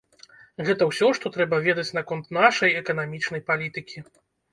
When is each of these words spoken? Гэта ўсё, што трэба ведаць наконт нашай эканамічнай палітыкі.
Гэта 0.67 0.83
ўсё, 0.91 1.09
што 1.19 1.31
трэба 1.35 1.59
ведаць 1.67 1.95
наконт 1.97 2.31
нашай 2.39 2.73
эканамічнай 2.81 3.45
палітыкі. 3.51 4.05